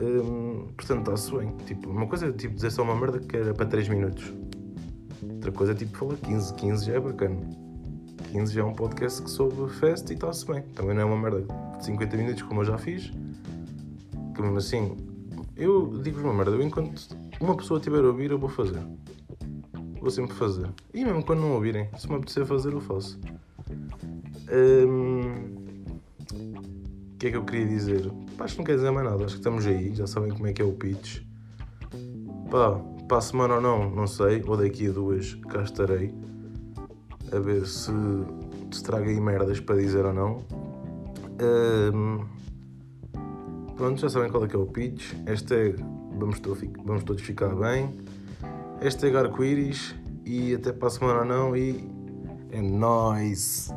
Hum, 0.00 0.68
portanto 0.76 1.00
está-se 1.00 1.36
bem. 1.36 1.56
Tipo, 1.66 1.90
uma 1.90 2.06
coisa 2.06 2.28
é 2.28 2.32
tipo, 2.32 2.54
dizer 2.54 2.70
só 2.70 2.84
uma 2.84 2.94
merda 2.94 3.18
que 3.18 3.36
era 3.36 3.52
para 3.52 3.66
3 3.66 3.88
minutos. 3.88 4.32
Outra 5.20 5.50
coisa 5.50 5.72
é 5.72 5.74
tipo 5.74 5.98
falar 5.98 6.14
15. 6.18 6.54
15 6.54 6.86
já 6.86 6.94
é 6.94 7.00
bacana. 7.00 7.40
15 8.30 8.54
já 8.54 8.60
é 8.60 8.64
um 8.64 8.74
podcast 8.74 9.22
que 9.22 9.28
soube 9.28 9.72
fest 9.72 10.08
e 10.10 10.14
está-se 10.14 10.46
bem. 10.46 10.62
Também 10.76 10.94
não 10.94 11.02
é 11.02 11.04
uma 11.04 11.18
merda 11.18 11.44
de 11.78 11.84
50 11.84 12.16
minutos 12.16 12.42
como 12.42 12.60
eu 12.60 12.64
já 12.66 12.78
fiz. 12.78 13.10
Que 14.32 14.40
mesmo 14.40 14.58
assim, 14.58 14.96
eu 15.56 16.00
digo-vos 16.04 16.24
uma 16.24 16.32
merda, 16.32 16.52
eu 16.52 16.62
enquanto 16.62 17.08
uma 17.40 17.56
pessoa 17.56 17.78
estiver 17.78 18.04
a 18.04 18.06
ouvir, 18.06 18.30
eu 18.30 18.38
vou 18.38 18.48
fazer. 18.48 18.86
Vou 20.00 20.12
sempre 20.12 20.36
fazer. 20.36 20.70
E 20.94 21.04
mesmo 21.04 21.24
quando 21.24 21.40
não 21.40 21.54
ouvirem, 21.54 21.88
se 21.98 22.08
me 22.08 22.14
apetecer 22.14 22.46
fazer, 22.46 22.72
eu 22.72 22.80
faço. 22.80 23.18
Hum, 24.48 25.59
que 27.20 27.26
é 27.26 27.30
que 27.30 27.36
eu 27.36 27.44
queria 27.44 27.66
dizer? 27.66 28.10
Pá, 28.38 28.44
acho 28.44 28.54
que 28.54 28.60
não 28.60 28.64
quer 28.64 28.76
dizer 28.76 28.90
mais 28.90 29.06
nada, 29.06 29.22
acho 29.22 29.34
que 29.34 29.40
estamos 29.40 29.66
aí, 29.66 29.94
já 29.94 30.06
sabem 30.06 30.30
como 30.30 30.46
é 30.46 30.54
que 30.54 30.62
é 30.62 30.64
o 30.64 30.72
pitch. 30.72 31.20
Pá, 32.50 32.80
para 33.06 33.18
a 33.18 33.20
semana 33.20 33.56
ou 33.56 33.60
não, 33.60 33.90
não 33.90 34.06
sei, 34.06 34.42
ou 34.46 34.56
daqui 34.56 34.88
a 34.88 34.90
duas 34.90 35.34
cá 35.50 35.62
estarei 35.62 36.14
a 37.30 37.38
ver 37.38 37.66
se, 37.66 37.92
se 38.72 38.82
trago 38.82 39.04
aí 39.04 39.20
merdas 39.20 39.60
para 39.60 39.76
dizer 39.76 40.06
ou 40.06 40.14
não. 40.14 40.44
Um, 41.92 42.24
pronto, 43.76 44.00
já 44.00 44.08
sabem 44.08 44.30
qual 44.30 44.46
é 44.46 44.48
que 44.48 44.56
é 44.56 44.58
o 44.58 44.66
pitch. 44.66 45.12
Hashtag 45.26 45.76
vamos, 46.18 46.40
vamos 46.84 47.04
todos 47.04 47.20
ficar 47.20 47.54
bem. 47.54 48.00
Hashtag 48.80 49.14
arco-íris 49.18 49.94
e 50.24 50.54
até 50.54 50.72
para 50.72 50.88
a 50.88 50.90
semana 50.90 51.18
ou 51.20 51.26
não 51.26 51.54
e 51.54 51.86
é 52.50 52.62
nóis! 52.62 53.70